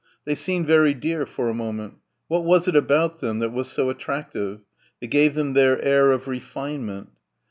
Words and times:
They 0.25 0.33
seemed 0.33 0.65
very 0.65 0.95
dear 0.95 1.27
for 1.27 1.47
a 1.47 1.53
moment... 1.53 1.97
what 2.27 2.43
was 2.43 2.67
it 2.67 2.75
about 2.75 3.19
them 3.19 3.37
that 3.37 3.53
was 3.53 3.67
so 3.69 3.91
attractive... 3.91 4.61
that 4.99 5.07
gave 5.11 5.35
them 5.35 5.53
their 5.53 5.79
air 5.79 6.11
of 6.11 6.27
"refinement"?... 6.27 7.09